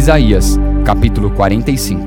Isaías, 0.00 0.58
capítulo 0.82 1.30
45 1.30 2.02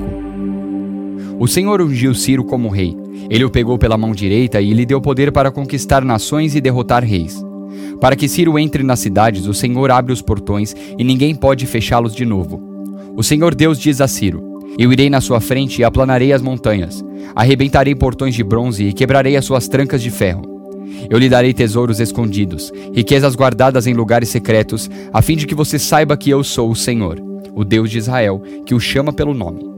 O 1.38 1.46
Senhor 1.46 1.80
ungiu 1.80 2.12
Ciro 2.12 2.42
como 2.42 2.68
rei. 2.68 2.96
Ele 3.30 3.44
o 3.44 3.50
pegou 3.50 3.78
pela 3.78 3.96
mão 3.96 4.10
direita 4.10 4.60
e 4.60 4.74
lhe 4.74 4.84
deu 4.84 5.00
poder 5.00 5.30
para 5.30 5.52
conquistar 5.52 6.04
nações 6.04 6.56
e 6.56 6.60
derrotar 6.60 7.04
reis. 7.04 7.40
Para 8.00 8.16
que 8.16 8.28
Ciro 8.28 8.58
entre 8.58 8.82
nas 8.82 8.98
cidades, 8.98 9.46
o 9.46 9.54
Senhor 9.54 9.92
abre 9.92 10.12
os 10.12 10.20
portões 10.20 10.74
e 10.98 11.04
ninguém 11.04 11.36
pode 11.36 11.66
fechá-los 11.66 12.16
de 12.16 12.26
novo. 12.26 12.60
O 13.16 13.22
Senhor 13.22 13.54
Deus 13.54 13.78
diz 13.78 14.00
a 14.00 14.08
Ciro: 14.08 14.42
Eu 14.76 14.92
irei 14.92 15.08
na 15.08 15.20
sua 15.20 15.40
frente 15.40 15.80
e 15.80 15.84
aplanarei 15.84 16.32
as 16.32 16.42
montanhas, 16.42 17.00
arrebentarei 17.32 17.94
portões 17.94 18.34
de 18.34 18.42
bronze 18.42 18.88
e 18.88 18.92
quebrarei 18.92 19.36
as 19.36 19.44
suas 19.44 19.68
trancas 19.68 20.02
de 20.02 20.10
ferro. 20.10 20.42
Eu 21.08 21.16
lhe 21.16 21.28
darei 21.28 21.54
tesouros 21.54 22.00
escondidos, 22.00 22.72
riquezas 22.92 23.36
guardadas 23.36 23.86
em 23.86 23.94
lugares 23.94 24.30
secretos, 24.30 24.90
a 25.12 25.22
fim 25.22 25.36
de 25.36 25.46
que 25.46 25.54
você 25.54 25.78
saiba 25.78 26.16
que 26.16 26.28
eu 26.28 26.42
sou 26.42 26.72
o 26.72 26.74
Senhor, 26.74 27.33
o 27.54 27.64
Deus 27.64 27.90
de 27.90 27.98
Israel, 27.98 28.42
que 28.64 28.74
o 28.74 28.80
chama 28.80 29.12
pelo 29.12 29.34
nome. 29.34 29.74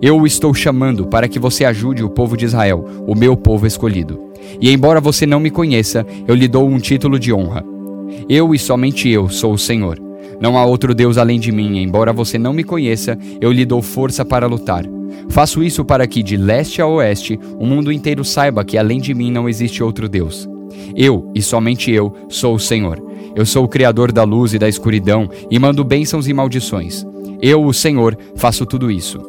Eu 0.00 0.18
o 0.18 0.26
estou 0.26 0.52
chamando 0.52 1.06
para 1.06 1.28
que 1.28 1.38
você 1.38 1.64
ajude 1.64 2.04
o 2.04 2.10
povo 2.10 2.36
de 2.36 2.44
Israel, 2.44 2.84
o 3.06 3.14
meu 3.14 3.36
povo 3.36 3.66
escolhido. 3.66 4.20
E 4.60 4.70
embora 4.70 5.00
você 5.00 5.26
não 5.26 5.40
me 5.40 5.50
conheça, 5.50 6.06
eu 6.26 6.34
lhe 6.34 6.48
dou 6.48 6.68
um 6.68 6.78
título 6.78 7.18
de 7.18 7.32
honra. 7.32 7.64
Eu 8.28 8.54
e 8.54 8.58
somente 8.58 9.08
eu 9.08 9.28
sou 9.28 9.52
o 9.52 9.58
Senhor. 9.58 10.00
Não 10.40 10.58
há 10.58 10.64
outro 10.64 10.94
Deus 10.94 11.16
além 11.16 11.40
de 11.40 11.50
mim, 11.50 11.78
embora 11.78 12.12
você 12.12 12.38
não 12.38 12.52
me 12.52 12.62
conheça, 12.62 13.18
eu 13.40 13.50
lhe 13.50 13.64
dou 13.64 13.80
força 13.80 14.24
para 14.24 14.46
lutar. 14.46 14.84
Faço 15.28 15.62
isso 15.62 15.84
para 15.84 16.06
que, 16.06 16.22
de 16.22 16.36
leste 16.36 16.82
a 16.82 16.86
oeste, 16.86 17.38
o 17.58 17.66
mundo 17.66 17.90
inteiro 17.90 18.24
saiba 18.24 18.64
que 18.64 18.76
além 18.76 18.98
de 18.98 19.14
mim 19.14 19.30
não 19.30 19.48
existe 19.48 19.82
outro 19.82 20.08
Deus. 20.08 20.48
Eu, 20.94 21.30
e 21.34 21.40
somente 21.40 21.90
eu, 21.90 22.14
sou 22.28 22.54
o 22.54 22.60
Senhor. 22.60 23.02
Eu 23.34 23.44
sou 23.44 23.64
o 23.64 23.68
Criador 23.68 24.12
da 24.12 24.24
luz 24.24 24.54
e 24.54 24.58
da 24.58 24.68
escuridão, 24.68 25.28
e 25.50 25.58
mando 25.58 25.84
bênçãos 25.84 26.28
e 26.28 26.32
maldições. 26.32 27.04
Eu, 27.40 27.64
o 27.64 27.72
Senhor, 27.72 28.16
faço 28.34 28.64
tudo 28.64 28.90
isso. 28.90 29.20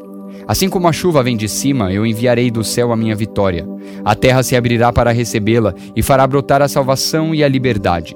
Assim 0.47 0.69
como 0.69 0.87
a 0.87 0.93
chuva 0.93 1.21
vem 1.21 1.35
de 1.35 1.49
cima, 1.49 1.91
eu 1.91 2.05
enviarei 2.05 2.49
do 2.49 2.63
céu 2.63 2.91
a 2.91 2.95
minha 2.95 3.15
vitória. 3.15 3.67
A 4.05 4.15
terra 4.15 4.43
se 4.43 4.55
abrirá 4.55 4.93
para 4.93 5.11
recebê-la 5.11 5.73
e 5.95 6.01
fará 6.01 6.25
brotar 6.25 6.61
a 6.61 6.67
salvação 6.67 7.35
e 7.35 7.43
a 7.43 7.47
liberdade. 7.47 8.15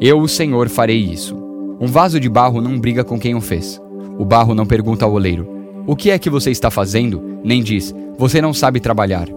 Eu, 0.00 0.20
o 0.20 0.28
Senhor, 0.28 0.68
farei 0.68 0.98
isso. 0.98 1.36
Um 1.80 1.86
vaso 1.86 2.20
de 2.20 2.28
barro 2.28 2.60
não 2.60 2.78
briga 2.78 3.02
com 3.02 3.18
quem 3.18 3.34
o 3.34 3.40
fez. 3.40 3.80
O 4.18 4.24
barro 4.24 4.54
não 4.54 4.66
pergunta 4.66 5.04
ao 5.04 5.12
oleiro: 5.12 5.48
O 5.86 5.96
que 5.96 6.10
é 6.10 6.18
que 6.18 6.28
você 6.28 6.50
está 6.50 6.70
fazendo? 6.70 7.40
Nem 7.42 7.62
diz: 7.62 7.94
Você 8.18 8.42
não 8.42 8.52
sabe 8.52 8.80
trabalhar. 8.80 9.28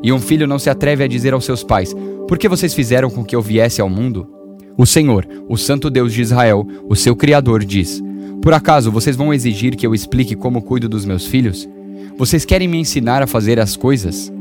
E 0.00 0.12
um 0.12 0.20
filho 0.20 0.46
não 0.46 0.58
se 0.58 0.70
atreve 0.70 1.02
a 1.02 1.08
dizer 1.08 1.34
aos 1.34 1.44
seus 1.44 1.64
pais: 1.64 1.92
por 2.28 2.36
que 2.36 2.46
vocês 2.46 2.74
fizeram 2.74 3.08
com 3.08 3.24
que 3.24 3.34
eu 3.34 3.40
viesse 3.40 3.80
ao 3.80 3.88
mundo? 3.88 4.28
O 4.76 4.84
Senhor, 4.84 5.26
o 5.48 5.56
Santo 5.56 5.88
Deus 5.88 6.12
de 6.12 6.20
Israel, 6.20 6.64
o 6.88 6.94
seu 6.94 7.16
Criador, 7.16 7.64
diz: 7.64 8.02
Por 8.48 8.54
acaso 8.54 8.90
vocês 8.90 9.14
vão 9.14 9.34
exigir 9.34 9.76
que 9.76 9.86
eu 9.86 9.94
explique 9.94 10.34
como 10.34 10.62
cuido 10.62 10.88
dos 10.88 11.04
meus 11.04 11.26
filhos? 11.26 11.68
Vocês 12.16 12.46
querem 12.46 12.66
me 12.66 12.78
ensinar 12.78 13.22
a 13.22 13.26
fazer 13.26 13.60
as 13.60 13.76
coisas? 13.76 14.32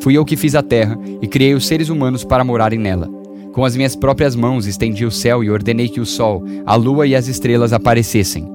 Fui 0.00 0.16
eu 0.16 0.24
que 0.24 0.36
fiz 0.36 0.54
a 0.54 0.62
terra 0.62 0.96
e 1.20 1.26
criei 1.26 1.52
os 1.52 1.66
seres 1.66 1.88
humanos 1.88 2.22
para 2.22 2.44
morarem 2.44 2.78
nela. 2.78 3.08
Com 3.52 3.64
as 3.64 3.74
minhas 3.74 3.96
próprias 3.96 4.36
mãos 4.36 4.68
estendi 4.68 5.04
o 5.04 5.10
céu 5.10 5.42
e 5.42 5.50
ordenei 5.50 5.88
que 5.88 5.98
o 5.98 6.06
sol, 6.06 6.44
a 6.64 6.76
lua 6.76 7.08
e 7.08 7.16
as 7.16 7.26
estrelas 7.26 7.72
aparecessem. 7.72 8.48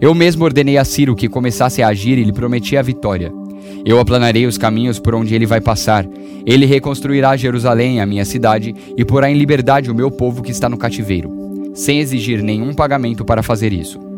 Eu 0.00 0.14
mesmo 0.14 0.44
ordenei 0.44 0.78
a 0.78 0.84
Ciro 0.86 1.14
que 1.14 1.28
começasse 1.28 1.82
a 1.82 1.88
agir 1.88 2.16
e 2.16 2.24
lhe 2.24 2.32
prometi 2.32 2.74
a 2.74 2.80
vitória. 2.80 3.30
Eu 3.84 4.00
aplanarei 4.00 4.46
os 4.46 4.56
caminhos 4.56 4.98
por 4.98 5.14
onde 5.14 5.34
ele 5.34 5.44
vai 5.44 5.60
passar. 5.60 6.08
Ele 6.46 6.64
reconstruirá 6.64 7.36
Jerusalém, 7.36 8.00
a 8.00 8.06
minha 8.06 8.24
cidade, 8.24 8.74
e 8.96 9.04
porá 9.04 9.30
em 9.30 9.36
liberdade 9.36 9.90
o 9.90 9.94
meu 9.94 10.10
povo 10.10 10.42
que 10.42 10.52
está 10.52 10.70
no 10.70 10.78
cativeiro, 10.78 11.30
sem 11.74 12.00
exigir 12.00 12.42
nenhum 12.42 12.72
pagamento 12.72 13.26
para 13.26 13.42
fazer 13.42 13.70
isso. 13.70 14.13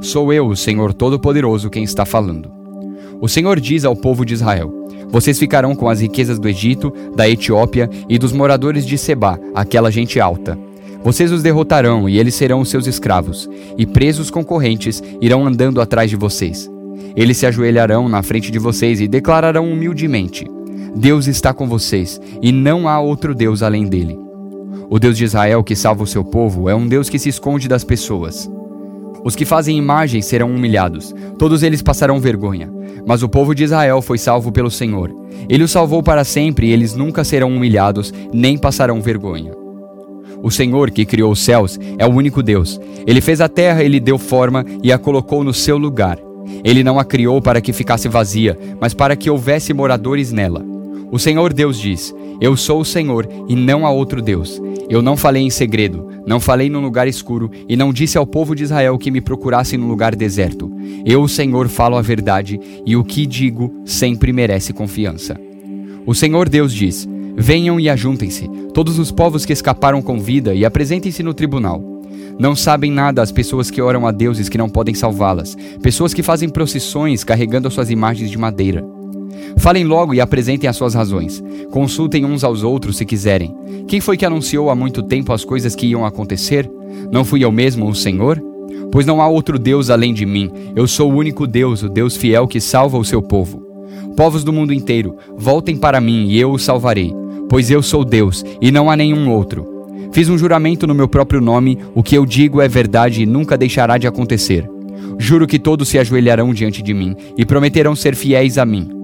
Sou 0.00 0.32
eu, 0.32 0.46
o 0.46 0.56
Senhor 0.56 0.94
Todo-Poderoso, 0.94 1.68
quem 1.68 1.82
está 1.82 2.06
falando. 2.06 2.50
O 3.20 3.28
Senhor 3.28 3.58
diz 3.58 3.84
ao 3.84 3.96
povo 3.96 4.24
de 4.24 4.32
Israel: 4.32 4.72
Vocês 5.10 5.38
ficarão 5.38 5.74
com 5.74 5.88
as 5.88 6.00
riquezas 6.00 6.38
do 6.38 6.48
Egito, 6.48 6.92
da 7.16 7.28
Etiópia 7.28 7.90
e 8.08 8.16
dos 8.16 8.32
moradores 8.32 8.86
de 8.86 8.96
Seba, 8.96 9.40
aquela 9.54 9.90
gente 9.90 10.20
alta. 10.20 10.56
Vocês 11.02 11.32
os 11.32 11.42
derrotarão 11.42 12.08
e 12.08 12.18
eles 12.18 12.36
serão 12.36 12.60
os 12.60 12.68
seus 12.68 12.86
escravos, 12.86 13.50
e 13.76 13.84
presos 13.86 14.30
concorrentes 14.30 15.02
irão 15.20 15.44
andando 15.44 15.80
atrás 15.80 16.08
de 16.08 16.16
vocês. 16.16 16.70
Eles 17.16 17.36
se 17.36 17.46
ajoelharão 17.46 18.08
na 18.08 18.22
frente 18.22 18.52
de 18.52 18.58
vocês 18.58 19.00
e 19.00 19.08
declararão 19.08 19.70
humildemente: 19.70 20.46
Deus 20.94 21.26
está 21.26 21.52
com 21.52 21.66
vocês 21.66 22.20
e 22.40 22.52
não 22.52 22.88
há 22.88 23.00
outro 23.00 23.34
Deus 23.34 23.64
além 23.64 23.86
dele. 23.86 24.16
O 24.88 25.00
Deus 25.00 25.18
de 25.18 25.24
Israel 25.24 25.64
que 25.64 25.74
salva 25.74 26.04
o 26.04 26.06
seu 26.06 26.24
povo 26.24 26.68
é 26.68 26.74
um 26.74 26.86
Deus 26.86 27.08
que 27.08 27.18
se 27.18 27.28
esconde 27.28 27.66
das 27.66 27.82
pessoas. 27.82 28.48
Os 29.28 29.36
que 29.36 29.44
fazem 29.44 29.76
imagens 29.76 30.24
serão 30.24 30.50
humilhados, 30.50 31.14
todos 31.38 31.62
eles 31.62 31.82
passarão 31.82 32.18
vergonha. 32.18 32.72
Mas 33.06 33.22
o 33.22 33.28
povo 33.28 33.54
de 33.54 33.62
Israel 33.62 34.00
foi 34.00 34.16
salvo 34.16 34.50
pelo 34.50 34.70
Senhor. 34.70 35.14
Ele 35.50 35.64
os 35.64 35.70
salvou 35.70 36.02
para 36.02 36.24
sempre 36.24 36.68
e 36.68 36.72
eles 36.72 36.94
nunca 36.94 37.22
serão 37.22 37.54
humilhados, 37.54 38.10
nem 38.32 38.56
passarão 38.56 39.02
vergonha. 39.02 39.52
O 40.42 40.50
Senhor 40.50 40.90
que 40.90 41.04
criou 41.04 41.30
os 41.30 41.40
céus 41.40 41.78
é 41.98 42.06
o 42.06 42.10
único 42.10 42.42
Deus. 42.42 42.80
Ele 43.06 43.20
fez 43.20 43.42
a 43.42 43.50
terra 43.50 43.84
e 43.84 43.88
lhe 43.88 44.00
deu 44.00 44.16
forma 44.16 44.64
e 44.82 44.90
a 44.90 44.96
colocou 44.96 45.44
no 45.44 45.52
seu 45.52 45.76
lugar. 45.76 46.18
Ele 46.64 46.82
não 46.82 46.98
a 46.98 47.04
criou 47.04 47.42
para 47.42 47.60
que 47.60 47.70
ficasse 47.70 48.08
vazia, 48.08 48.58
mas 48.80 48.94
para 48.94 49.14
que 49.14 49.28
houvesse 49.28 49.74
moradores 49.74 50.32
nela. 50.32 50.64
O 51.10 51.18
Senhor 51.18 51.52
Deus 51.52 51.78
diz: 51.78 52.14
Eu 52.40 52.56
sou 52.56 52.80
o 52.80 52.84
Senhor 52.84 53.28
e 53.48 53.56
não 53.56 53.86
há 53.86 53.90
outro 53.90 54.20
Deus. 54.20 54.60
Eu 54.90 55.02
não 55.02 55.16
falei 55.16 55.42
em 55.42 55.50
segredo, 55.50 56.06
não 56.26 56.40
falei 56.40 56.68
num 56.68 56.80
lugar 56.80 57.06
escuro 57.08 57.50
e 57.68 57.76
não 57.76 57.92
disse 57.92 58.16
ao 58.16 58.26
povo 58.26 58.54
de 58.54 58.64
Israel 58.64 58.98
que 58.98 59.10
me 59.10 59.20
procurasse 59.20 59.76
num 59.76 59.88
lugar 59.88 60.14
deserto. 60.14 60.70
Eu, 61.04 61.22
o 61.22 61.28
Senhor, 61.28 61.68
falo 61.68 61.96
a 61.96 62.02
verdade 62.02 62.60
e 62.84 62.96
o 62.96 63.04
que 63.04 63.26
digo 63.26 63.72
sempre 63.84 64.32
merece 64.32 64.72
confiança. 64.72 65.38
O 66.06 66.14
Senhor 66.14 66.48
Deus 66.48 66.72
diz: 66.72 67.08
Venham 67.36 67.78
e 67.78 67.88
ajuntem-se, 67.88 68.48
todos 68.74 68.98
os 68.98 69.10
povos 69.10 69.46
que 69.46 69.52
escaparam 69.52 70.02
com 70.02 70.18
vida, 70.18 70.54
e 70.54 70.64
apresentem-se 70.64 71.22
no 71.22 71.32
tribunal. 71.32 71.82
Não 72.38 72.54
sabem 72.54 72.90
nada 72.90 73.20
as 73.22 73.32
pessoas 73.32 73.70
que 73.70 73.82
oram 73.82 74.06
a 74.06 74.12
deuses 74.12 74.48
que 74.48 74.58
não 74.58 74.68
podem 74.68 74.94
salvá-las, 74.94 75.56
pessoas 75.82 76.14
que 76.14 76.22
fazem 76.22 76.48
procissões 76.48 77.24
carregando 77.24 77.66
as 77.66 77.74
suas 77.74 77.90
imagens 77.90 78.30
de 78.30 78.38
madeira. 78.38 78.97
Falem 79.56 79.84
logo 79.84 80.14
e 80.14 80.20
apresentem 80.20 80.68
as 80.68 80.76
suas 80.76 80.94
razões. 80.94 81.42
Consultem 81.70 82.24
uns 82.24 82.44
aos 82.44 82.62
outros 82.62 82.96
se 82.96 83.04
quiserem. 83.04 83.54
Quem 83.86 84.00
foi 84.00 84.16
que 84.16 84.26
anunciou 84.26 84.70
há 84.70 84.74
muito 84.74 85.02
tempo 85.02 85.32
as 85.32 85.44
coisas 85.44 85.74
que 85.74 85.86
iam 85.86 86.04
acontecer? 86.04 86.70
Não 87.10 87.24
fui 87.24 87.44
eu 87.44 87.50
mesmo, 87.50 87.88
o 87.88 87.94
Senhor? 87.94 88.42
Pois 88.92 89.06
não 89.06 89.20
há 89.20 89.28
outro 89.28 89.58
Deus 89.58 89.90
além 89.90 90.14
de 90.14 90.24
mim. 90.24 90.50
Eu 90.76 90.86
sou 90.86 91.10
o 91.10 91.16
único 91.16 91.46
Deus, 91.46 91.82
o 91.82 91.88
Deus 91.88 92.16
fiel 92.16 92.46
que 92.46 92.60
salva 92.60 92.98
o 92.98 93.04
seu 93.04 93.22
povo. 93.22 93.66
Povos 94.16 94.42
do 94.42 94.52
mundo 94.52 94.72
inteiro, 94.72 95.16
voltem 95.36 95.76
para 95.76 96.00
mim 96.00 96.26
e 96.26 96.40
eu 96.40 96.50
os 96.50 96.64
salvarei, 96.64 97.14
pois 97.48 97.70
eu 97.70 97.80
sou 97.82 98.04
Deus 98.04 98.44
e 98.60 98.72
não 98.72 98.90
há 98.90 98.96
nenhum 98.96 99.30
outro. 99.30 99.64
Fiz 100.12 100.28
um 100.28 100.36
juramento 100.36 100.86
no 100.86 100.94
meu 100.94 101.06
próprio 101.06 101.40
nome, 101.40 101.78
o 101.94 102.02
que 102.02 102.16
eu 102.16 102.26
digo 102.26 102.60
é 102.60 102.66
verdade 102.66 103.22
e 103.22 103.26
nunca 103.26 103.56
deixará 103.56 103.96
de 103.96 104.08
acontecer. 104.08 104.68
Juro 105.18 105.46
que 105.46 105.58
todos 105.58 105.88
se 105.88 105.98
ajoelharão 105.98 106.52
diante 106.52 106.82
de 106.82 106.92
mim 106.92 107.14
e 107.36 107.44
prometerão 107.44 107.94
ser 107.94 108.16
fiéis 108.16 108.58
a 108.58 108.64
mim. 108.64 108.97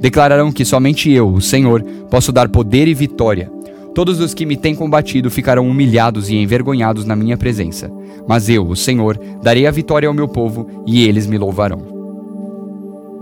Declararão 0.00 0.52
que 0.52 0.64
somente 0.64 1.10
eu, 1.10 1.28
o 1.28 1.40
Senhor, 1.40 1.82
posso 2.10 2.32
dar 2.32 2.48
poder 2.48 2.88
e 2.88 2.94
vitória. 2.94 3.50
Todos 3.94 4.20
os 4.20 4.32
que 4.32 4.46
me 4.46 4.56
têm 4.56 4.74
combatido 4.74 5.30
ficarão 5.30 5.68
humilhados 5.68 6.30
e 6.30 6.36
envergonhados 6.36 7.04
na 7.04 7.16
minha 7.16 7.36
presença. 7.36 7.90
Mas 8.26 8.48
eu, 8.48 8.66
o 8.66 8.76
Senhor, 8.76 9.18
darei 9.42 9.66
a 9.66 9.70
vitória 9.70 10.08
ao 10.08 10.14
meu 10.14 10.28
povo 10.28 10.84
e 10.86 11.06
eles 11.06 11.26
me 11.26 11.36
louvarão. 11.36 11.82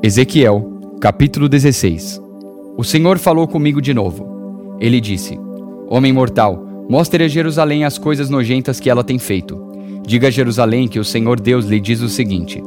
Ezequiel, 0.03 0.81
capítulo 1.01 1.49
16 1.49 2.21
O 2.77 2.85
Senhor 2.85 3.19
falou 3.19 3.49
comigo 3.49 3.81
de 3.81 3.95
novo. 3.95 4.77
Ele 4.79 5.01
disse: 5.01 5.41
Homem 5.89 6.13
mortal, 6.13 6.67
Mostre 6.89 7.25
a 7.25 7.29
Jerusalém 7.29 7.85
as 7.85 7.99
coisas 7.99 8.31
nojentas 8.31 8.79
que 8.79 8.89
ela 8.89 9.03
tem 9.03 9.19
feito. 9.19 9.61
Diga 10.07 10.29
a 10.29 10.31
Jerusalém 10.31 10.87
que 10.87 11.01
o 11.01 11.05
Senhor 11.05 11.41
Deus 11.41 11.67
lhe 11.67 11.81
diz 11.81 12.01
o 12.01 12.09
seguinte: 12.09 12.63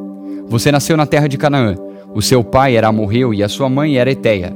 Você 0.48 0.72
nasceu 0.72 0.98
na 0.98 1.06
terra 1.06 1.28
de 1.28 1.38
Canaã. 1.38 1.76
O 2.14 2.22
seu 2.22 2.44
pai 2.44 2.76
era 2.76 2.88
amorreu 2.88 3.34
e 3.34 3.44
a 3.44 3.50
sua 3.50 3.70
mãe 3.70 3.98
era 3.98 4.12
eteia. 4.12 4.56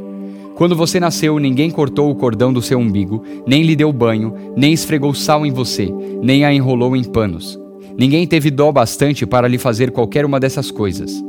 Quando 0.55 0.75
você 0.75 0.99
nasceu, 0.99 1.39
ninguém 1.39 1.71
cortou 1.71 2.11
o 2.11 2.15
cordão 2.15 2.53
do 2.53 2.61
seu 2.61 2.79
umbigo, 2.79 3.23
nem 3.45 3.63
lhe 3.63 3.75
deu 3.75 3.91
banho, 3.91 4.33
nem 4.55 4.71
esfregou 4.71 5.13
sal 5.13 5.45
em 5.45 5.51
você, 5.51 5.91
nem 6.21 6.45
a 6.45 6.53
enrolou 6.53 6.95
em 6.95 7.03
panos. 7.03 7.59
Ninguém 7.97 8.25
teve 8.27 8.51
dó 8.51 8.71
bastante 8.71 9.25
para 9.25 9.47
lhe 9.47 9.57
fazer 9.57 9.91
qualquer 9.91 10.25
uma 10.25 10.39
dessas 10.39 10.71
coisas. 10.71 11.23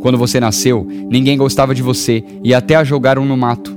Quando 0.00 0.16
você 0.16 0.40
nasceu, 0.40 0.86
ninguém 1.10 1.36
gostava 1.36 1.74
de 1.74 1.82
você 1.82 2.24
e 2.42 2.54
até 2.54 2.74
a 2.74 2.84
jogaram 2.84 3.24
no 3.24 3.36
mato. 3.36 3.76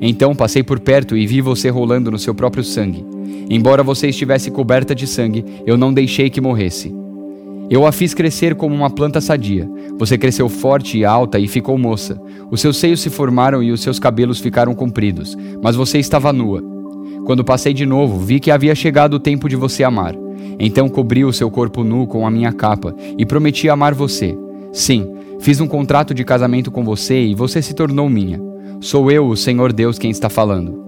Então 0.00 0.34
passei 0.34 0.62
por 0.62 0.78
perto 0.78 1.16
e 1.16 1.26
vi 1.26 1.40
você 1.40 1.68
rolando 1.68 2.10
no 2.10 2.18
seu 2.18 2.34
próprio 2.34 2.62
sangue. 2.62 3.04
Embora 3.50 3.82
você 3.82 4.08
estivesse 4.08 4.50
coberta 4.50 4.94
de 4.94 5.06
sangue, 5.06 5.44
eu 5.66 5.76
não 5.76 5.92
deixei 5.92 6.30
que 6.30 6.40
morresse. 6.40 7.03
Eu 7.74 7.84
a 7.84 7.90
fiz 7.90 8.14
crescer 8.14 8.54
como 8.54 8.72
uma 8.72 8.88
planta 8.88 9.20
sadia. 9.20 9.68
Você 9.98 10.16
cresceu 10.16 10.48
forte 10.48 10.96
e 10.96 11.04
alta 11.04 11.40
e 11.40 11.48
ficou 11.48 11.76
moça. 11.76 12.16
Os 12.48 12.60
seus 12.60 12.76
seios 12.76 13.00
se 13.00 13.10
formaram 13.10 13.64
e 13.64 13.72
os 13.72 13.80
seus 13.80 13.98
cabelos 13.98 14.38
ficaram 14.38 14.76
compridos, 14.76 15.36
mas 15.60 15.74
você 15.74 15.98
estava 15.98 16.32
nua. 16.32 16.62
Quando 17.26 17.42
passei 17.42 17.74
de 17.74 17.84
novo, 17.84 18.20
vi 18.20 18.38
que 18.38 18.52
havia 18.52 18.76
chegado 18.76 19.14
o 19.14 19.18
tempo 19.18 19.48
de 19.48 19.56
você 19.56 19.82
amar. 19.82 20.14
Então 20.56 20.88
cobri 20.88 21.24
o 21.24 21.32
seu 21.32 21.50
corpo 21.50 21.82
nu 21.82 22.06
com 22.06 22.24
a 22.24 22.30
minha 22.30 22.52
capa 22.52 22.94
e 23.18 23.26
prometi 23.26 23.68
amar 23.68 23.92
você. 23.92 24.38
Sim, 24.72 25.12
Fiz 25.40 25.60
um 25.60 25.66
contrato 25.66 26.14
de 26.14 26.24
casamento 26.24 26.70
com 26.70 26.84
você 26.84 27.20
e 27.22 27.34
você 27.34 27.60
se 27.60 27.74
tornou 27.74 28.08
minha. 28.08 28.40
Sou 28.80 29.10
eu, 29.10 29.26
o 29.26 29.36
Senhor 29.36 29.72
Deus, 29.72 29.98
quem 29.98 30.10
está 30.10 30.30
falando. 30.30 30.82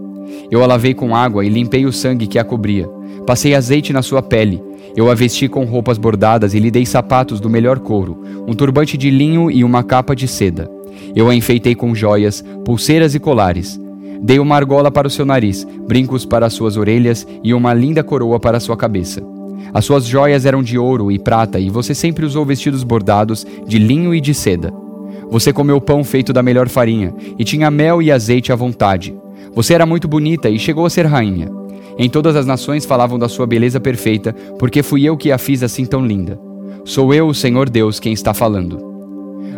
Eu 0.51 0.63
a 0.63 0.67
lavei 0.67 0.95
com 0.95 1.15
água 1.15 1.45
e 1.45 1.49
limpei 1.49 1.85
o 1.85 1.93
sangue 1.93 2.27
que 2.27 2.39
a 2.39 2.45
cobria. 2.45 2.89
Passei 3.27 3.55
azeite 3.55 3.93
na 3.93 4.03
sua 4.03 4.23
pele. 4.23 4.63
Eu 4.97 5.11
a 5.11 5.15
vesti 5.15 5.47
com 5.47 5.65
roupas 5.65 5.99
bordadas 5.99 6.55
e 6.55 6.59
lhe 6.59 6.71
dei 6.71 6.87
sapatos 6.87 7.39
do 7.39 7.51
melhor 7.51 7.79
couro, 7.79 8.23
um 8.49 8.55
turbante 8.55 8.97
de 8.97 9.11
linho 9.11 9.51
e 9.51 9.63
uma 9.63 9.83
capa 9.85 10.17
de 10.17 10.27
seda. 10.27 10.71
Eu 11.15 11.29
a 11.29 11.35
enfeitei 11.35 11.75
com 11.75 11.95
joias, 11.95 12.43
pulseiras 12.65 13.15
e 13.15 13.21
colares. 13.21 13.79
Dei 14.23 14.39
uma 14.39 14.57
argola 14.57 14.91
para 14.91 15.07
o 15.07 15.11
seu 15.11 15.27
nariz, 15.27 15.67
brincos 15.87 16.25
para 16.25 16.47
as 16.47 16.55
suas 16.55 16.79
orelhas 16.79 17.27
e 17.45 17.53
uma 17.53 17.75
linda 17.75 18.03
coroa 18.03 18.41
para 18.41 18.57
a 18.57 18.61
sua 18.61 18.75
cabeça. 18.75 19.23
As 19.75 19.85
suas 19.85 20.07
joias 20.07 20.47
eram 20.47 20.63
de 20.63 20.79
ouro 20.79 21.13
e 21.13 21.19
prata, 21.19 21.61
e 21.61 21.69
você 21.69 21.95
sempre 21.95 22.25
usou 22.25 22.47
vestidos 22.47 22.83
bordados 22.83 23.47
de 23.67 23.79
linho 23.79 24.15
e 24.15 24.21
de 24.21 24.33
seda. 24.33 24.73
Você 25.31 25.53
comeu 25.53 25.79
pão 25.79 26.03
feito 26.03 26.33
da 26.33 26.43
melhor 26.43 26.71
farinha, 26.71 27.13
e 27.39 27.45
tinha 27.45 27.71
mel 27.71 28.01
e 28.01 28.11
azeite 28.11 28.51
à 28.51 28.57
vontade. 28.57 29.15
Você 29.55 29.75
era 29.75 29.85
muito 29.85 30.09
bonita 30.09 30.49
e 30.49 30.59
chegou 30.59 30.87
a 30.87 30.91
ser 30.91 31.05
rainha. 31.05 31.66
Em 31.99 32.11
todas 32.11 32.37
as 32.37 32.45
nações 32.45 32.85
falavam 32.85 33.19
da 33.19 33.29
sua 33.29 33.47
beleza 33.47 33.81
perfeita, 33.81 34.35
porque 34.59 34.83
fui 34.83 35.05
eu 35.05 35.17
que 35.17 35.33
a 35.33 35.39
fiz 35.39 35.63
assim 35.63 35.87
tão 35.87 36.05
linda. 36.05 36.39
Sou 36.85 37.13
eu, 37.15 37.27
o 37.27 37.35
Senhor 37.35 37.71
Deus, 37.71 37.99
quem 37.99 38.13
está 38.13 38.35
falando. 38.35 38.79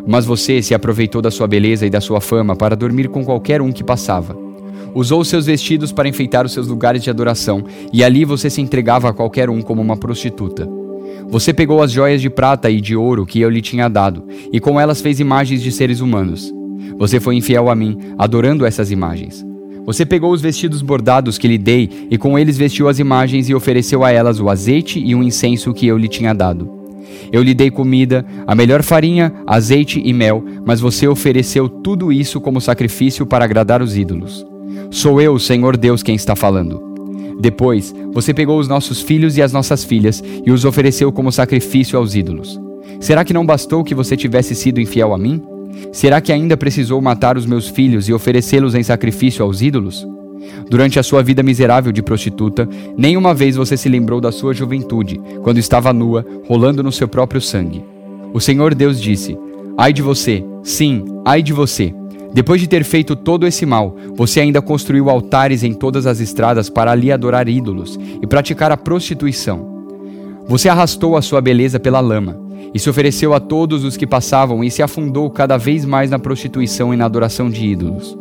Mas 0.06 0.24
você 0.24 0.62
se 0.62 0.72
aproveitou 0.72 1.20
da 1.20 1.30
sua 1.30 1.48
beleza 1.48 1.84
e 1.84 1.90
da 1.90 2.00
sua 2.00 2.20
fama 2.20 2.54
para 2.54 2.76
dormir 2.76 3.08
com 3.08 3.24
qualquer 3.24 3.60
um 3.60 3.72
que 3.72 3.82
passava. 3.82 4.36
Usou 4.94 5.24
seus 5.24 5.46
vestidos 5.46 5.92
para 5.92 6.08
enfeitar 6.08 6.46
os 6.46 6.52
seus 6.52 6.68
lugares 6.68 7.02
de 7.02 7.10
adoração, 7.10 7.64
e 7.92 8.02
ali 8.04 8.24
você 8.24 8.48
se 8.48 8.60
entregava 8.60 9.08
a 9.08 9.12
qualquer 9.12 9.50
um 9.50 9.60
como 9.60 9.82
uma 9.82 9.96
prostituta. 9.96 10.66
Você 11.28 11.52
pegou 11.52 11.82
as 11.82 11.90
joias 11.90 12.22
de 12.22 12.30
prata 12.30 12.70
e 12.70 12.80
de 12.80 12.96
ouro 12.96 13.26
que 13.26 13.40
eu 13.40 13.50
lhe 13.50 13.60
tinha 13.60 13.88
dado, 13.88 14.24
e 14.52 14.60
com 14.60 14.80
elas 14.80 15.00
fez 15.00 15.20
imagens 15.20 15.60
de 15.60 15.70
seres 15.72 16.00
humanos. 16.00 16.52
Você 16.96 17.20
foi 17.20 17.34
infiel 17.34 17.68
a 17.68 17.74
mim, 17.74 17.98
adorando 18.16 18.64
essas 18.64 18.90
imagens. 18.90 19.44
Você 19.88 20.04
pegou 20.04 20.32
os 20.32 20.42
vestidos 20.42 20.82
bordados 20.82 21.38
que 21.38 21.48
lhe 21.48 21.56
dei 21.56 21.88
e 22.10 22.18
com 22.18 22.38
eles 22.38 22.58
vestiu 22.58 22.88
as 22.90 22.98
imagens 22.98 23.48
e 23.48 23.54
ofereceu 23.54 24.04
a 24.04 24.10
elas 24.10 24.38
o 24.38 24.50
azeite 24.50 24.98
e 25.02 25.14
o 25.14 25.22
incenso 25.22 25.72
que 25.72 25.86
eu 25.86 25.96
lhe 25.96 26.08
tinha 26.08 26.34
dado. 26.34 26.70
Eu 27.32 27.42
lhe 27.42 27.54
dei 27.54 27.70
comida, 27.70 28.22
a 28.46 28.54
melhor 28.54 28.82
farinha, 28.82 29.32
azeite 29.46 29.98
e 30.04 30.12
mel, 30.12 30.44
mas 30.66 30.78
você 30.78 31.08
ofereceu 31.08 31.70
tudo 31.70 32.12
isso 32.12 32.38
como 32.38 32.60
sacrifício 32.60 33.24
para 33.24 33.46
agradar 33.46 33.80
os 33.80 33.96
ídolos. 33.96 34.46
Sou 34.90 35.22
eu, 35.22 35.38
Senhor 35.38 35.74
Deus, 35.74 36.02
quem 36.02 36.14
está 36.14 36.36
falando. 36.36 36.82
Depois, 37.40 37.94
você 38.12 38.34
pegou 38.34 38.58
os 38.58 38.68
nossos 38.68 39.00
filhos 39.00 39.38
e 39.38 39.42
as 39.42 39.54
nossas 39.54 39.84
filhas 39.84 40.22
e 40.44 40.50
os 40.52 40.66
ofereceu 40.66 41.10
como 41.10 41.32
sacrifício 41.32 41.98
aos 41.98 42.14
ídolos. 42.14 42.60
Será 43.00 43.24
que 43.24 43.32
não 43.32 43.46
bastou 43.46 43.82
que 43.82 43.94
você 43.94 44.18
tivesse 44.18 44.54
sido 44.54 44.82
infiel 44.82 45.14
a 45.14 45.18
mim? 45.18 45.40
Será 45.92 46.20
que 46.20 46.32
ainda 46.32 46.56
precisou 46.56 47.00
matar 47.00 47.36
os 47.36 47.46
meus 47.46 47.68
filhos 47.68 48.08
e 48.08 48.12
oferecê-los 48.12 48.74
em 48.74 48.82
sacrifício 48.82 49.44
aos 49.44 49.62
ídolos? 49.62 50.06
Durante 50.70 50.98
a 50.98 51.02
sua 51.02 51.22
vida 51.22 51.42
miserável 51.42 51.92
de 51.92 52.02
prostituta, 52.02 52.68
nenhuma 52.96 53.34
vez 53.34 53.56
você 53.56 53.76
se 53.76 53.88
lembrou 53.88 54.20
da 54.20 54.30
sua 54.30 54.54
juventude, 54.54 55.20
quando 55.42 55.58
estava 55.58 55.92
nua, 55.92 56.24
rolando 56.46 56.82
no 56.82 56.92
seu 56.92 57.08
próprio 57.08 57.40
sangue. 57.40 57.84
O 58.32 58.40
Senhor 58.40 58.74
Deus 58.74 59.00
disse: 59.00 59.38
Ai 59.76 59.92
de 59.92 60.02
você, 60.02 60.44
sim, 60.62 61.04
ai 61.24 61.42
de 61.42 61.52
você, 61.52 61.94
depois 62.32 62.60
de 62.60 62.68
ter 62.68 62.84
feito 62.84 63.16
todo 63.16 63.46
esse 63.46 63.64
mal, 63.64 63.96
você 64.14 64.40
ainda 64.40 64.60
construiu 64.60 65.08
altares 65.08 65.62
em 65.62 65.72
todas 65.72 66.06
as 66.06 66.20
estradas 66.20 66.68
para 66.68 66.92
ali 66.92 67.10
adorar 67.10 67.48
ídolos 67.48 67.98
e 68.22 68.26
praticar 68.26 68.70
a 68.70 68.76
prostituição. 68.76 69.78
Você 70.46 70.68
arrastou 70.68 71.16
a 71.16 71.22
sua 71.22 71.40
beleza 71.40 71.80
pela 71.80 72.00
lama 72.00 72.47
e 72.74 72.78
se 72.78 72.88
ofereceu 72.88 73.34
a 73.34 73.40
todos 73.40 73.84
os 73.84 73.96
que 73.96 74.06
passavam 74.06 74.62
e 74.62 74.70
se 74.70 74.82
afundou 74.82 75.30
cada 75.30 75.56
vez 75.56 75.84
mais 75.84 76.10
na 76.10 76.18
prostituição 76.18 76.92
e 76.92 76.96
na 76.96 77.04
adoração 77.04 77.50
de 77.50 77.66
ídolos. 77.66 78.16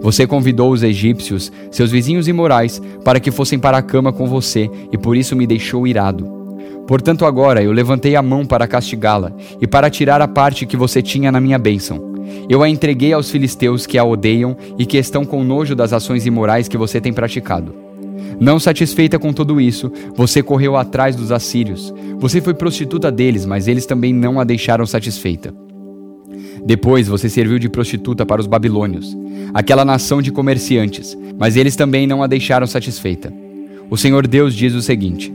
Você 0.00 0.26
convidou 0.26 0.72
os 0.72 0.82
egípcios, 0.82 1.52
seus 1.70 1.90
vizinhos 1.90 2.26
imorais, 2.26 2.80
para 3.04 3.20
que 3.20 3.30
fossem 3.30 3.58
para 3.58 3.78
a 3.78 3.82
cama 3.82 4.12
com 4.12 4.26
você 4.26 4.70
e 4.90 4.96
por 4.96 5.16
isso 5.16 5.36
me 5.36 5.46
deixou 5.46 5.86
irado. 5.86 6.40
Portanto, 6.86 7.24
agora 7.24 7.62
eu 7.62 7.70
levantei 7.70 8.16
a 8.16 8.22
mão 8.22 8.44
para 8.44 8.66
castigá-la 8.66 9.30
e 9.60 9.66
para 9.66 9.90
tirar 9.90 10.20
a 10.20 10.26
parte 10.26 10.66
que 10.66 10.76
você 10.76 11.02
tinha 11.02 11.30
na 11.30 11.40
minha 11.40 11.58
bênção. 11.58 12.10
Eu 12.48 12.62
a 12.62 12.68
entreguei 12.68 13.12
aos 13.12 13.30
filisteus 13.30 13.86
que 13.86 13.98
a 13.98 14.04
odeiam 14.04 14.56
e 14.78 14.86
que 14.86 14.96
estão 14.96 15.24
com 15.24 15.44
nojo 15.44 15.74
das 15.74 15.92
ações 15.92 16.26
imorais 16.26 16.66
que 16.66 16.78
você 16.78 17.00
tem 17.00 17.12
praticado. 17.12 17.89
Não 18.40 18.58
satisfeita 18.58 19.18
com 19.18 19.32
tudo 19.32 19.60
isso, 19.60 19.92
você 20.16 20.42
correu 20.42 20.76
atrás 20.76 21.14
dos 21.14 21.30
assírios. 21.30 21.92
Você 22.18 22.40
foi 22.40 22.54
prostituta 22.54 23.10
deles, 23.10 23.44
mas 23.44 23.68
eles 23.68 23.86
também 23.86 24.12
não 24.12 24.40
a 24.40 24.44
deixaram 24.44 24.86
satisfeita. 24.86 25.54
Depois 26.64 27.08
você 27.08 27.28
serviu 27.28 27.58
de 27.58 27.68
prostituta 27.68 28.26
para 28.26 28.40
os 28.40 28.46
babilônios, 28.46 29.16
aquela 29.54 29.84
nação 29.84 30.20
de 30.20 30.30
comerciantes, 30.30 31.16
mas 31.38 31.56
eles 31.56 31.76
também 31.76 32.06
não 32.06 32.22
a 32.22 32.26
deixaram 32.26 32.66
satisfeita. 32.66 33.32
O 33.90 33.96
Senhor 33.96 34.26
Deus 34.26 34.54
diz 34.54 34.74
o 34.74 34.82
seguinte: 34.82 35.32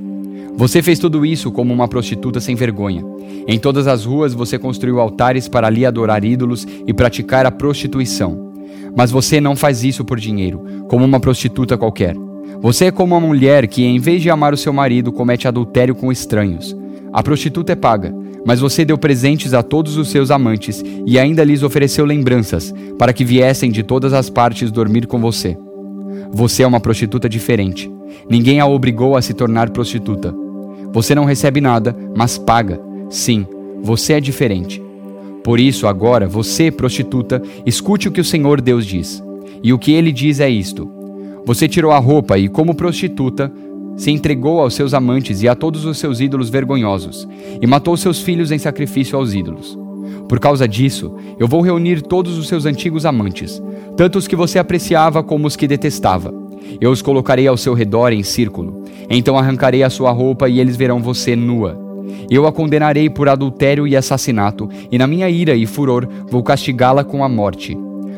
Você 0.56 0.82
fez 0.82 1.00
tudo 1.00 1.26
isso 1.26 1.52
como 1.52 1.74
uma 1.74 1.88
prostituta 1.88 2.40
sem 2.40 2.56
vergonha. 2.56 3.04
Em 3.48 3.60
todas 3.60 3.88
as 3.88 4.06
ruas 4.06 4.34
você 4.34 4.58
construiu 4.58 5.00
altares 5.00 5.48
para 5.48 5.68
ali 5.68 5.86
adorar 5.86 6.24
ídolos 6.24 6.66
e 6.88 6.94
praticar 6.94 7.46
a 7.46 7.52
prostituição. 7.52 8.54
Mas 8.96 9.12
você 9.12 9.42
não 9.42 9.56
faz 9.56 9.84
isso 9.84 10.06
por 10.06 10.20
dinheiro, 10.20 10.86
como 10.88 11.04
uma 11.04 11.20
prostituta 11.20 11.78
qualquer. 11.78 12.16
Você 12.62 12.86
é 12.86 12.92
como 12.92 13.16
uma 13.16 13.28
mulher 13.28 13.68
que, 13.68 13.84
em 13.84 14.00
vez 14.00 14.22
de 14.22 14.30
amar 14.30 14.54
o 14.54 14.58
seu 14.58 14.74
marido, 14.74 15.12
comete 15.12 15.48
adultério 15.48 15.94
com 15.96 16.12
estranhos. 16.12 16.76
A 17.14 17.22
prostituta 17.22 17.74
é 17.74 17.76
paga, 17.76 18.14
mas 18.46 18.60
você 18.60 18.86
deu 18.86 18.98
presentes 18.98 19.54
a 19.54 19.64
todos 19.64 19.98
os 19.98 20.10
seus 20.10 20.30
amantes 20.32 20.84
e 21.06 21.18
ainda 21.18 21.44
lhes 21.44 21.64
ofereceu 21.64 22.06
lembranças, 22.06 22.74
para 22.98 23.14
que 23.14 23.26
viessem 23.26 23.72
de 23.72 23.84
todas 23.84 24.14
as 24.14 24.30
partes 24.30 24.72
dormir 24.72 25.08
com 25.08 25.20
você. 25.20 25.58
Você 26.32 26.64
é 26.64 26.68
uma 26.68 26.80
prostituta 26.80 27.28
diferente. 27.28 27.92
Ninguém 28.30 28.60
a 28.60 28.66
obrigou 28.66 29.16
a 29.16 29.22
se 29.22 29.34
tornar 29.34 29.70
prostituta. 29.70 30.34
Você 30.92 31.16
não 31.16 31.26
recebe 31.26 31.60
nada, 31.60 31.96
mas 32.16 32.38
paga. 32.38 32.80
Sim, 33.10 33.46
você 33.82 34.14
é 34.14 34.20
diferente. 34.20 34.82
Por 35.44 35.60
isso, 35.60 35.88
agora, 35.88 36.28
você, 36.28 36.72
prostituta, 36.72 37.42
escute 37.66 38.08
o 38.08 38.12
que 38.12 38.22
o 38.22 38.26
Senhor 38.26 38.62
Deus 38.62 38.86
diz. 38.86 39.24
E 39.62 39.72
o 39.74 39.80
que 39.80 39.92
ele 39.92 40.12
diz 40.12 40.40
é 40.40 40.50
isto: 40.50 40.90
Você 41.46 41.68
tirou 41.68 41.92
a 41.92 42.00
roupa 42.00 42.38
e, 42.40 42.50
como 42.50 42.74
prostituta, 42.74 43.52
se 43.96 44.12
entregou 44.12 44.60
aos 44.60 44.74
seus 44.74 44.94
amantes 44.94 45.42
e 45.42 45.48
a 45.48 45.56
todos 45.56 45.86
os 45.86 45.98
seus 45.98 46.20
ídolos 46.20 46.50
vergonhosos, 46.50 47.28
e 47.62 47.68
matou 47.68 47.96
seus 47.96 48.20
filhos 48.22 48.52
em 48.52 48.58
sacrifício 48.58 49.18
aos 49.18 49.34
ídolos. 49.34 49.78
Por 50.28 50.40
causa 50.40 50.68
disso, 50.68 51.16
eu 51.40 51.48
vou 51.48 51.62
reunir 51.62 52.02
todos 52.02 52.38
os 52.38 52.48
seus 52.48 52.66
antigos 52.66 53.06
amantes, 53.06 53.62
tanto 53.96 54.18
os 54.18 54.28
que 54.28 54.36
você 54.36 54.58
apreciava 54.58 55.24
como 55.24 55.48
os 55.48 55.56
que 55.56 55.68
detestava. 55.68 56.34
Eu 56.82 56.92
os 56.92 57.02
colocarei 57.02 57.48
ao 57.48 57.56
seu 57.56 57.76
redor 57.76 58.12
em 58.12 58.24
círculo. 58.24 58.84
Então 59.08 59.38
arrancarei 59.38 59.84
a 59.84 59.90
sua 59.90 60.12
roupa 60.12 60.50
e 60.50 60.60
eles 60.60 60.76
verão 60.76 61.00
você 61.00 61.36
nua. 61.36 61.80
Eu 62.30 62.48
a 62.48 62.52
condenarei 62.52 63.08
por 63.08 63.30
adultério 63.30 63.88
e 63.88 63.96
assassinato, 63.96 64.68
e 64.92 64.98
na 64.98 65.06
minha 65.06 65.30
ira 65.30 65.56
e 65.56 65.68
furor 65.68 66.08
vou 66.28 66.42
castigá-la 66.42 67.04
com 67.04 67.24
a 67.24 67.30
morte. 67.30 67.78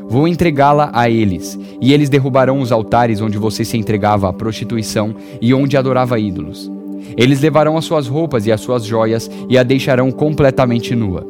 Vou 0.10 0.28
entregá-la 0.28 0.90
a 0.94 1.10
eles, 1.10 1.60
e 1.82 1.94
eles 1.94 2.10
derrubarão 2.10 2.60
os 2.60 2.72
altares 2.72 3.20
onde 3.20 3.38
você 3.38 3.66
se 3.66 3.78
entregava 3.78 4.30
à 4.30 4.34
prostituição 4.34 5.14
e 5.42 5.54
onde 5.54 5.76
adorava 5.76 6.20
ídolos. 6.20 6.72
Eles 7.18 7.42
levarão 7.42 7.78
as 7.78 7.86
suas 7.86 8.08
roupas 8.08 8.46
e 8.46 8.52
as 8.52 8.62
suas 8.62 8.86
joias 8.86 9.30
e 9.50 9.58
a 9.58 9.64
deixarão 9.64 10.12
completamente 10.12 10.96
nua. 10.96 11.26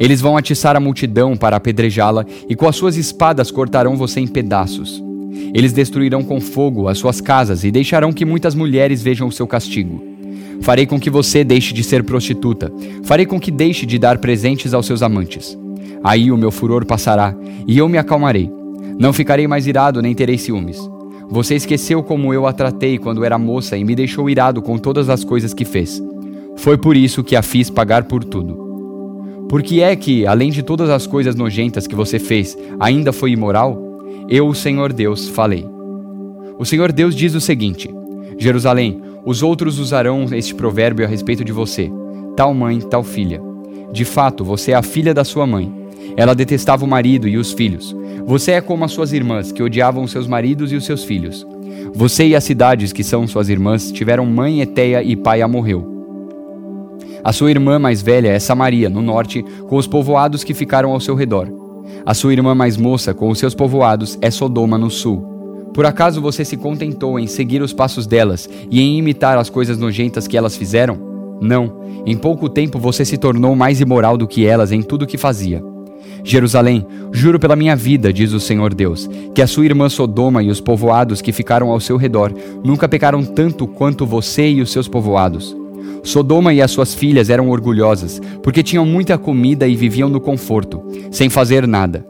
Eles 0.00 0.20
vão 0.20 0.36
atiçar 0.36 0.76
a 0.76 0.80
multidão 0.80 1.36
para 1.36 1.56
apedrejá-la 1.56 2.24
e 2.48 2.54
com 2.54 2.68
as 2.68 2.76
suas 2.76 2.96
espadas 2.96 3.50
cortarão 3.50 3.96
você 3.96 4.20
em 4.20 4.26
pedaços. 4.26 5.02
Eles 5.54 5.72
destruirão 5.72 6.22
com 6.22 6.40
fogo 6.40 6.88
as 6.88 6.98
suas 6.98 7.20
casas 7.20 7.64
e 7.64 7.70
deixarão 7.70 8.12
que 8.12 8.24
muitas 8.24 8.54
mulheres 8.54 9.02
vejam 9.02 9.28
o 9.28 9.32
seu 9.32 9.46
castigo. 9.46 10.02
Farei 10.60 10.86
com 10.86 10.98
que 10.98 11.10
você 11.10 11.44
deixe 11.44 11.72
de 11.72 11.84
ser 11.84 12.04
prostituta. 12.04 12.72
Farei 13.04 13.26
com 13.26 13.38
que 13.40 13.50
deixe 13.50 13.86
de 13.86 13.98
dar 13.98 14.18
presentes 14.18 14.74
aos 14.74 14.86
seus 14.86 15.02
amantes. 15.02 15.56
Aí 16.02 16.30
o 16.30 16.36
meu 16.36 16.50
furor 16.50 16.84
passará 16.84 17.34
e 17.66 17.76
eu 17.78 17.88
me 17.88 17.98
acalmarei. 17.98 18.50
Não 18.98 19.12
ficarei 19.12 19.46
mais 19.46 19.66
irado 19.66 20.02
nem 20.02 20.14
terei 20.14 20.38
ciúmes. 20.38 20.78
Você 21.30 21.54
esqueceu 21.54 22.02
como 22.02 22.32
eu 22.32 22.46
a 22.46 22.52
tratei 22.52 22.98
quando 22.98 23.24
era 23.24 23.38
moça 23.38 23.76
e 23.76 23.84
me 23.84 23.94
deixou 23.94 24.30
irado 24.30 24.62
com 24.62 24.78
todas 24.78 25.10
as 25.10 25.22
coisas 25.22 25.52
que 25.52 25.64
fez. 25.64 26.02
Foi 26.56 26.78
por 26.78 26.96
isso 26.96 27.22
que 27.22 27.36
a 27.36 27.42
fiz 27.42 27.68
pagar 27.68 28.04
por 28.04 28.24
tudo. 28.24 28.66
Por 29.48 29.62
que 29.62 29.80
é 29.80 29.94
que, 29.94 30.26
além 30.26 30.50
de 30.50 30.62
todas 30.62 30.90
as 30.90 31.06
coisas 31.06 31.34
nojentas 31.34 31.86
que 31.86 31.94
você 31.94 32.18
fez, 32.18 32.56
ainda 32.80 33.12
foi 33.12 33.30
imoral? 33.30 33.80
Eu, 34.28 34.48
o 34.48 34.54
Senhor 34.54 34.92
Deus, 34.92 35.28
falei. 35.28 35.66
O 36.58 36.64
Senhor 36.64 36.92
Deus 36.92 37.14
diz 37.14 37.34
o 37.34 37.40
seguinte: 37.40 37.88
Jerusalém, 38.38 39.00
os 39.24 39.42
outros 39.42 39.78
usarão 39.78 40.26
este 40.32 40.54
provérbio 40.54 41.04
a 41.04 41.08
respeito 41.08 41.44
de 41.44 41.52
você: 41.52 41.90
tal 42.36 42.52
mãe, 42.52 42.80
tal 42.80 43.02
filha. 43.02 43.40
De 43.92 44.04
fato, 44.04 44.44
você 44.44 44.72
é 44.72 44.74
a 44.74 44.82
filha 44.82 45.14
da 45.14 45.24
sua 45.24 45.46
mãe. 45.46 45.72
Ela 46.16 46.34
detestava 46.34 46.84
o 46.84 46.88
marido 46.88 47.28
e 47.28 47.36
os 47.36 47.52
filhos. 47.52 47.94
Você 48.26 48.52
é 48.52 48.60
como 48.60 48.84
as 48.84 48.92
suas 48.92 49.12
irmãs, 49.12 49.52
que 49.52 49.62
odiavam 49.62 50.06
seus 50.06 50.26
maridos 50.26 50.72
e 50.72 50.76
os 50.76 50.84
seus 50.84 51.04
filhos. 51.04 51.46
Você 51.94 52.26
e 52.26 52.36
as 52.36 52.44
cidades 52.44 52.92
que 52.92 53.04
são 53.04 53.26
suas 53.26 53.48
irmãs 53.48 53.90
tiveram 53.90 54.26
mãe 54.26 54.60
Eteia 54.60 55.02
e 55.02 55.16
pai 55.16 55.42
Amorreu. 55.42 55.98
A 57.24 57.32
sua 57.32 57.50
irmã 57.50 57.78
mais 57.78 58.00
velha 58.00 58.28
é 58.28 58.38
Samaria, 58.38 58.88
no 58.88 59.02
norte, 59.02 59.44
com 59.68 59.76
os 59.76 59.86
povoados 59.86 60.44
que 60.44 60.54
ficaram 60.54 60.92
ao 60.92 61.00
seu 61.00 61.14
redor. 61.14 61.48
A 62.04 62.14
sua 62.14 62.32
irmã 62.32 62.54
mais 62.54 62.76
moça, 62.76 63.12
com 63.12 63.28
os 63.28 63.38
seus 63.38 63.54
povoados, 63.54 64.18
é 64.20 64.30
Sodoma, 64.30 64.78
no 64.78 64.90
sul. 64.90 65.70
Por 65.74 65.86
acaso 65.86 66.20
você 66.20 66.44
se 66.44 66.56
contentou 66.56 67.18
em 67.18 67.26
seguir 67.26 67.62
os 67.62 67.72
passos 67.72 68.06
delas 68.06 68.48
e 68.70 68.80
em 68.80 68.98
imitar 68.98 69.38
as 69.38 69.50
coisas 69.50 69.78
nojentas 69.78 70.26
que 70.26 70.36
elas 70.36 70.56
fizeram? 70.56 70.98
Não, 71.40 71.82
em 72.04 72.16
pouco 72.16 72.48
tempo 72.48 72.78
você 72.78 73.04
se 73.04 73.16
tornou 73.16 73.54
mais 73.54 73.80
imoral 73.80 74.16
do 74.16 74.26
que 74.26 74.46
elas 74.46 74.72
em 74.72 74.82
tudo 74.82 75.02
o 75.02 75.06
que 75.06 75.16
fazia. 75.16 75.62
Jerusalém, 76.24 76.86
juro 77.12 77.38
pela 77.38 77.56
minha 77.56 77.74
vida, 77.74 78.12
diz 78.12 78.32
o 78.32 78.40
Senhor 78.40 78.74
Deus, 78.74 79.08
que 79.34 79.42
a 79.42 79.46
sua 79.46 79.64
irmã 79.64 79.88
Sodoma 79.88 80.42
e 80.42 80.50
os 80.50 80.60
povoados 80.60 81.22
que 81.22 81.32
ficaram 81.32 81.70
ao 81.70 81.80
seu 81.80 81.96
redor 81.96 82.32
nunca 82.64 82.88
pecaram 82.88 83.24
tanto 83.24 83.66
quanto 83.66 84.06
você 84.06 84.48
e 84.48 84.60
os 84.60 84.70
seus 84.70 84.88
povoados. 84.88 85.56
Sodoma 86.02 86.54
e 86.54 86.62
as 86.62 86.70
suas 86.70 86.94
filhas 86.94 87.28
eram 87.30 87.50
orgulhosas, 87.50 88.20
porque 88.42 88.62
tinham 88.62 88.86
muita 88.86 89.18
comida 89.18 89.66
e 89.66 89.76
viviam 89.76 90.08
no 90.08 90.20
conforto, 90.20 90.82
sem 91.10 91.28
fazer 91.28 91.66
nada. 91.66 92.06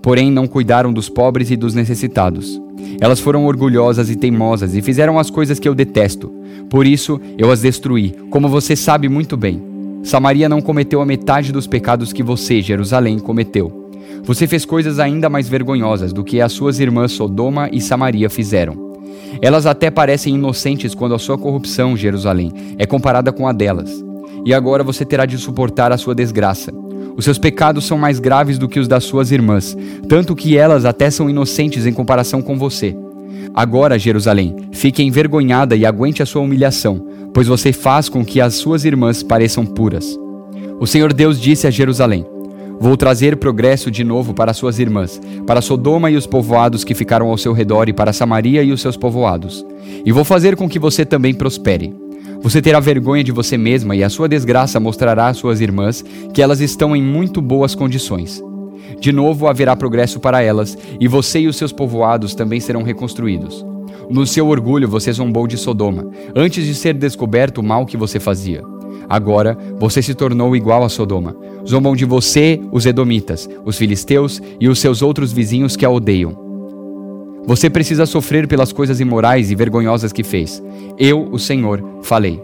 Porém, 0.00 0.30
não 0.30 0.46
cuidaram 0.46 0.92
dos 0.92 1.08
pobres 1.08 1.50
e 1.50 1.56
dos 1.56 1.74
necessitados. 1.74 2.60
Elas 3.00 3.20
foram 3.20 3.46
orgulhosas 3.46 4.10
e 4.10 4.16
teimosas 4.16 4.74
e 4.74 4.82
fizeram 4.82 5.18
as 5.18 5.30
coisas 5.30 5.58
que 5.58 5.68
eu 5.68 5.74
detesto. 5.74 6.32
Por 6.68 6.86
isso, 6.86 7.20
eu 7.38 7.50
as 7.50 7.60
destruí, 7.60 8.14
como 8.30 8.48
você 8.48 8.74
sabe 8.74 9.08
muito 9.08 9.36
bem. 9.36 9.71
Samaria 10.02 10.48
não 10.48 10.60
cometeu 10.60 11.00
a 11.00 11.06
metade 11.06 11.52
dos 11.52 11.66
pecados 11.66 12.12
que 12.12 12.22
você, 12.22 12.60
Jerusalém, 12.60 13.18
cometeu. 13.18 13.90
Você 14.24 14.46
fez 14.46 14.64
coisas 14.64 14.98
ainda 14.98 15.28
mais 15.28 15.48
vergonhosas 15.48 16.12
do 16.12 16.24
que 16.24 16.40
as 16.40 16.52
suas 16.52 16.80
irmãs 16.80 17.12
Sodoma 17.12 17.68
e 17.72 17.80
Samaria 17.80 18.28
fizeram. 18.28 18.92
Elas 19.40 19.64
até 19.64 19.90
parecem 19.90 20.34
inocentes 20.34 20.94
quando 20.94 21.14
a 21.14 21.18
sua 21.18 21.38
corrupção, 21.38 21.96
Jerusalém, 21.96 22.52
é 22.78 22.86
comparada 22.86 23.32
com 23.32 23.46
a 23.46 23.52
delas. 23.52 24.04
E 24.44 24.52
agora 24.52 24.82
você 24.82 25.04
terá 25.04 25.24
de 25.24 25.38
suportar 25.38 25.92
a 25.92 25.98
sua 25.98 26.14
desgraça. 26.14 26.72
Os 27.16 27.24
seus 27.24 27.38
pecados 27.38 27.84
são 27.84 27.96
mais 27.96 28.18
graves 28.18 28.58
do 28.58 28.68
que 28.68 28.80
os 28.80 28.88
das 28.88 29.04
suas 29.04 29.30
irmãs, 29.30 29.76
tanto 30.08 30.34
que 30.34 30.56
elas 30.56 30.84
até 30.84 31.10
são 31.10 31.30
inocentes 31.30 31.86
em 31.86 31.92
comparação 31.92 32.42
com 32.42 32.58
você. 32.58 32.96
Agora, 33.54 33.98
Jerusalém, 33.98 34.56
fique 34.72 35.02
envergonhada 35.02 35.76
e 35.76 35.84
aguente 35.84 36.22
a 36.22 36.26
sua 36.26 36.42
humilhação, 36.42 37.06
pois 37.32 37.46
você 37.46 37.72
faz 37.72 38.08
com 38.08 38.24
que 38.24 38.40
as 38.40 38.54
suas 38.54 38.84
irmãs 38.84 39.22
pareçam 39.22 39.64
puras. 39.64 40.18
O 40.78 40.86
Senhor 40.86 41.12
Deus 41.12 41.40
disse 41.40 41.66
a 41.66 41.70
Jerusalém: 41.70 42.26
Vou 42.80 42.96
trazer 42.96 43.36
progresso 43.36 43.90
de 43.90 44.02
novo 44.02 44.34
para 44.34 44.52
suas 44.52 44.78
irmãs, 44.78 45.20
para 45.46 45.60
Sodoma 45.60 46.10
e 46.10 46.16
os 46.16 46.26
povoados 46.26 46.82
que 46.82 46.94
ficaram 46.94 47.28
ao 47.28 47.38
seu 47.38 47.52
redor, 47.52 47.88
e 47.88 47.92
para 47.92 48.12
Samaria 48.12 48.62
e 48.62 48.72
os 48.72 48.80
seus 48.80 48.96
povoados. 48.96 49.64
E 50.04 50.10
vou 50.10 50.24
fazer 50.24 50.56
com 50.56 50.68
que 50.68 50.80
você 50.80 51.04
também 51.04 51.32
prospere. 51.32 51.94
Você 52.42 52.60
terá 52.60 52.80
vergonha 52.80 53.22
de 53.22 53.30
você 53.30 53.56
mesma, 53.56 53.94
e 53.94 54.02
a 54.02 54.10
sua 54.10 54.28
desgraça 54.28 54.80
mostrará 54.80 55.28
às 55.28 55.36
suas 55.36 55.60
irmãs 55.60 56.04
que 56.34 56.42
elas 56.42 56.60
estão 56.60 56.96
em 56.96 57.02
muito 57.02 57.40
boas 57.40 57.72
condições. 57.72 58.42
De 58.98 59.12
novo 59.12 59.46
haverá 59.46 59.76
progresso 59.76 60.18
para 60.18 60.42
elas, 60.42 60.76
e 60.98 61.06
você 61.06 61.38
e 61.38 61.46
os 61.46 61.56
seus 61.56 61.70
povoados 61.70 62.34
também 62.34 62.58
serão 62.58 62.82
reconstruídos. 62.82 63.64
No 64.10 64.26
seu 64.26 64.48
orgulho 64.48 64.88
você 64.88 65.12
zombou 65.12 65.46
de 65.46 65.56
Sodoma, 65.56 66.06
antes 66.34 66.66
de 66.66 66.74
ser 66.74 66.94
descoberto 66.94 67.58
o 67.58 67.62
mal 67.62 67.86
que 67.86 67.96
você 67.96 68.20
fazia. 68.20 68.62
Agora 69.08 69.56
você 69.78 70.00
se 70.02 70.14
tornou 70.14 70.56
igual 70.56 70.84
a 70.84 70.88
Sodoma. 70.88 71.36
Zombam 71.68 71.94
de 71.94 72.04
você 72.04 72.60
os 72.72 72.86
Edomitas, 72.86 73.48
os 73.64 73.76
filisteus 73.76 74.40
e 74.60 74.68
os 74.68 74.78
seus 74.78 75.02
outros 75.02 75.32
vizinhos 75.32 75.76
que 75.76 75.84
a 75.84 75.90
odeiam. 75.90 76.36
Você 77.44 77.68
precisa 77.68 78.06
sofrer 78.06 78.46
pelas 78.46 78.72
coisas 78.72 79.00
imorais 79.00 79.50
e 79.50 79.54
vergonhosas 79.54 80.12
que 80.12 80.22
fez. 80.22 80.62
Eu, 80.98 81.28
o 81.30 81.38
Senhor, 81.38 81.82
falei. 82.02 82.40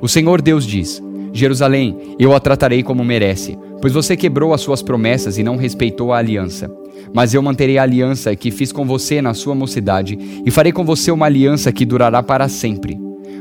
O 0.00 0.08
Senhor 0.08 0.40
Deus 0.40 0.64
diz: 0.64 1.02
Jerusalém, 1.32 2.14
eu 2.18 2.34
a 2.34 2.40
tratarei 2.40 2.82
como 2.82 3.04
merece, 3.04 3.58
pois 3.80 3.92
você 3.92 4.16
quebrou 4.16 4.54
as 4.54 4.60
suas 4.60 4.80
promessas 4.80 5.38
e 5.38 5.42
não 5.42 5.56
respeitou 5.56 6.12
a 6.12 6.18
aliança. 6.18 6.70
Mas 7.14 7.34
eu 7.34 7.42
manterei 7.42 7.78
a 7.78 7.82
aliança 7.82 8.34
que 8.36 8.50
fiz 8.50 8.72
com 8.72 8.84
você 8.84 9.22
na 9.22 9.34
sua 9.34 9.54
mocidade 9.54 10.18
e 10.44 10.50
farei 10.50 10.72
com 10.72 10.84
você 10.84 11.10
uma 11.10 11.26
aliança 11.26 11.72
que 11.72 11.84
durará 11.84 12.22
para 12.22 12.48
sempre. 12.48 12.98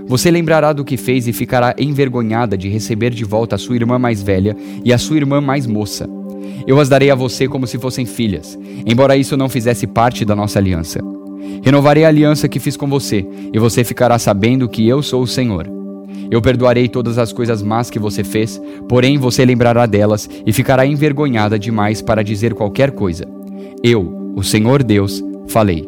Você 0.07 0.29
lembrará 0.29 0.71
do 0.71 0.85
que 0.85 0.97
fez 0.97 1.27
e 1.27 1.33
ficará 1.33 1.75
envergonhada 1.79 2.55
de 2.55 2.69
receber 2.69 3.09
de 3.09 3.23
volta 3.23 3.55
a 3.55 3.59
sua 3.59 3.75
irmã 3.75 3.97
mais 3.97 4.21
velha 4.21 4.55
e 4.83 4.93
a 4.93 4.97
sua 4.97 5.17
irmã 5.17 5.41
mais 5.41 5.65
moça. 5.65 6.07
Eu 6.67 6.79
as 6.79 6.89
darei 6.89 7.09
a 7.09 7.15
você 7.15 7.47
como 7.47 7.65
se 7.65 7.79
fossem 7.79 8.05
filhas, 8.05 8.57
embora 8.85 9.17
isso 9.17 9.35
não 9.35 9.49
fizesse 9.49 9.87
parte 9.87 10.23
da 10.23 10.35
nossa 10.35 10.59
aliança. 10.59 10.99
Renovarei 11.63 12.05
a 12.05 12.07
aliança 12.07 12.47
que 12.47 12.59
fiz 12.59 12.77
com 12.77 12.87
você, 12.87 13.25
e 13.53 13.59
você 13.59 13.83
ficará 13.83 14.17
sabendo 14.19 14.69
que 14.69 14.87
eu 14.87 15.01
sou 15.01 15.23
o 15.23 15.27
Senhor. 15.27 15.67
Eu 16.29 16.41
perdoarei 16.41 16.87
todas 16.87 17.17
as 17.17 17.31
coisas 17.31 17.61
más 17.61 17.89
que 17.89 17.99
você 17.99 18.23
fez, 18.23 18.61
porém 18.87 19.17
você 19.17 19.45
lembrará 19.45 19.85
delas 19.85 20.29
e 20.45 20.51
ficará 20.51 20.85
envergonhada 20.85 21.57
demais 21.57 22.01
para 22.01 22.23
dizer 22.23 22.53
qualquer 22.53 22.91
coisa. 22.91 23.34
Eu, 23.83 24.33
o 24.35 24.43
Senhor 24.43 24.83
Deus, 24.83 25.23
falei. 25.47 25.87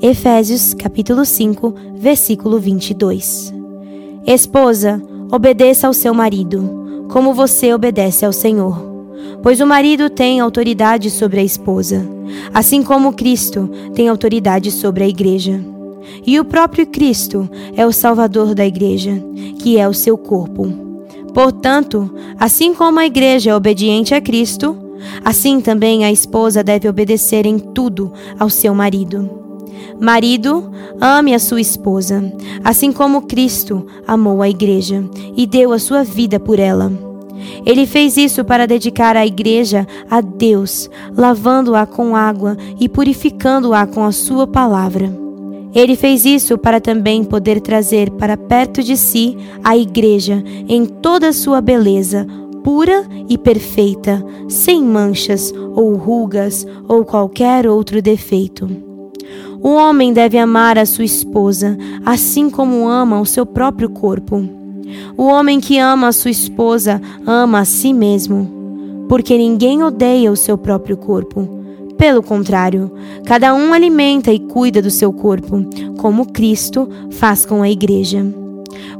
Efésios 0.00 0.74
capítulo 0.74 1.24
5, 1.24 1.74
versículo 1.96 2.60
22. 2.60 3.52
Esposa, 4.26 5.02
obedeça 5.32 5.86
ao 5.86 5.92
seu 5.92 6.14
marido, 6.14 7.06
como 7.10 7.34
você 7.34 7.74
obedece 7.74 8.24
ao 8.24 8.32
Senhor. 8.32 8.86
Pois 9.42 9.60
o 9.60 9.66
marido 9.66 10.08
tem 10.08 10.38
autoridade 10.38 11.10
sobre 11.10 11.40
a 11.40 11.42
esposa, 11.42 12.06
assim 12.52 12.82
como 12.82 13.12
Cristo 13.12 13.68
tem 13.94 14.08
autoridade 14.08 14.70
sobre 14.70 15.04
a 15.04 15.08
igreja. 15.08 15.60
E 16.26 16.38
o 16.38 16.44
próprio 16.44 16.86
Cristo 16.86 17.48
é 17.76 17.86
o 17.86 17.92
Salvador 17.92 18.54
da 18.54 18.66
igreja, 18.66 19.12
que 19.58 19.78
é 19.78 19.88
o 19.88 19.94
seu 19.94 20.16
corpo. 20.16 20.68
Portanto, 21.34 22.10
assim 22.38 22.74
como 22.74 22.98
a 22.98 23.06
igreja 23.06 23.50
é 23.50 23.54
obediente 23.54 24.14
a 24.14 24.20
Cristo, 24.20 24.76
assim 25.24 25.60
também 25.60 26.04
a 26.04 26.12
esposa 26.12 26.62
deve 26.62 26.88
obedecer 26.88 27.46
em 27.46 27.58
tudo 27.58 28.12
ao 28.38 28.50
seu 28.50 28.74
marido. 28.74 29.38
Marido, 30.00 30.70
ame 31.00 31.34
a 31.34 31.38
sua 31.38 31.60
esposa, 31.60 32.32
assim 32.62 32.92
como 32.92 33.22
Cristo 33.22 33.86
amou 34.06 34.42
a 34.42 34.48
igreja 34.48 35.04
e 35.36 35.46
deu 35.46 35.72
a 35.72 35.78
sua 35.78 36.04
vida 36.04 36.38
por 36.38 36.58
ela. 36.58 36.92
Ele 37.64 37.86
fez 37.86 38.16
isso 38.16 38.44
para 38.44 38.66
dedicar 38.66 39.16
a 39.16 39.26
igreja 39.26 39.86
a 40.10 40.20
Deus, 40.20 40.88
lavando-a 41.16 41.86
com 41.86 42.14
água 42.14 42.56
e 42.78 42.88
purificando-a 42.88 43.86
com 43.86 44.04
a 44.04 44.12
sua 44.12 44.46
palavra. 44.46 45.10
Ele 45.74 45.96
fez 45.96 46.24
isso 46.24 46.56
para 46.56 46.80
também 46.80 47.22
poder 47.22 47.60
trazer 47.60 48.10
para 48.12 48.36
perto 48.36 48.82
de 48.82 48.96
si 48.96 49.36
a 49.62 49.76
igreja 49.76 50.42
em 50.68 50.86
toda 50.86 51.28
a 51.28 51.32
sua 51.32 51.60
beleza, 51.60 52.26
pura 52.62 53.04
e 53.28 53.36
perfeita, 53.36 54.24
sem 54.48 54.82
manchas 54.82 55.52
ou 55.74 55.94
rugas 55.94 56.66
ou 56.88 57.04
qualquer 57.04 57.66
outro 57.66 58.00
defeito. 58.02 58.68
O 59.60 59.70
homem 59.70 60.12
deve 60.12 60.38
amar 60.38 60.78
a 60.78 60.86
sua 60.86 61.04
esposa, 61.04 61.76
assim 62.04 62.48
como 62.48 62.88
ama 62.88 63.20
o 63.20 63.26
seu 63.26 63.44
próprio 63.44 63.90
corpo. 63.90 64.48
O 65.16 65.24
homem 65.24 65.60
que 65.60 65.78
ama 65.78 66.08
a 66.08 66.12
sua 66.12 66.30
esposa 66.30 67.00
ama 67.26 67.60
a 67.60 67.64
si 67.64 67.92
mesmo, 67.92 69.06
porque 69.08 69.36
ninguém 69.36 69.82
odeia 69.82 70.30
o 70.30 70.36
seu 70.36 70.56
próprio 70.56 70.96
corpo. 70.96 71.56
Pelo 71.96 72.22
contrário, 72.22 72.92
cada 73.24 73.52
um 73.54 73.72
alimenta 73.72 74.32
e 74.32 74.38
cuida 74.38 74.80
do 74.80 74.90
seu 74.90 75.12
corpo, 75.12 75.66
como 75.98 76.26
Cristo 76.32 76.88
faz 77.10 77.44
com 77.44 77.60
a 77.60 77.68
igreja 77.68 78.24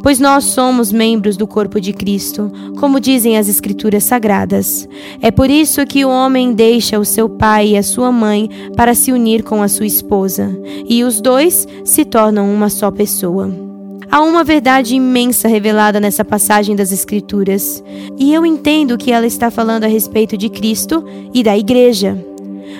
pois 0.03 0.19
nós 0.19 0.45
somos 0.45 0.93
membros 0.93 1.37
do 1.37 1.47
corpo 1.47 1.81
de 1.81 1.93
Cristo, 1.93 2.51
como 2.79 3.01
dizem 3.01 3.37
as 3.37 3.49
Escrituras 3.49 4.05
Sagradas. 4.05 4.89
É 5.21 5.31
por 5.31 5.51
isso 5.51 5.85
que 5.87 6.05
o 6.05 6.11
homem 6.11 6.53
deixa 6.53 6.99
o 6.99 7.05
seu 7.05 7.29
pai 7.29 7.71
e 7.71 7.77
a 7.77 7.83
sua 7.83 8.13
mãe 8.13 8.49
para 8.77 8.95
se 8.95 9.13
unir 9.13 9.43
com 9.43 9.63
a 9.63 9.69
sua 9.69 9.87
esposa, 9.87 10.57
e 10.89 11.03
os 11.05 11.21
dois 11.21 11.67
se 11.85 12.05
tornam 12.05 12.53
uma 12.53 12.69
só 12.69 12.91
pessoa. 12.91 13.69
Há 14.11 14.23
uma 14.23 14.43
verdade 14.43 14.95
imensa 14.95 15.49
revelada 15.49 16.01
nessa 16.01 16.25
passagem 16.25 16.75
das 16.75 16.93
Escrituras, 16.93 17.83
e 18.19 18.33
eu 18.33 18.47
entendo 18.47 18.97
que 18.97 19.13
ela 19.13 19.27
está 19.27 19.51
falando 19.51 19.85
a 19.85 19.89
respeito 19.89 20.37
de 20.37 20.49
Cristo 20.49 21.05
e 21.35 21.43
da 21.43 21.59
Igreja, 21.59 22.17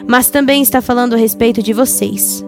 mas 0.07 0.31
também 0.31 0.63
está 0.63 0.81
falando 0.81 1.13
a 1.13 1.19
respeito 1.19 1.63
de 1.63 1.75
vocês. 1.75 2.43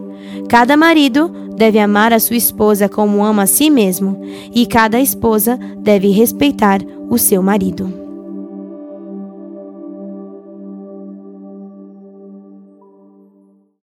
Cada 0.48 0.78
marido 0.78 1.30
deve 1.61 1.79
amar 1.79 2.11
a 2.11 2.19
sua 2.19 2.37
esposa 2.37 2.88
como 2.88 3.23
ama 3.23 3.43
a 3.43 3.47
si 3.47 3.69
mesmo, 3.69 4.19
e 4.55 4.64
cada 4.64 4.99
esposa 4.99 5.59
deve 5.76 6.09
respeitar 6.09 6.81
o 7.11 7.19
seu 7.19 7.43
marido. 7.43 8.00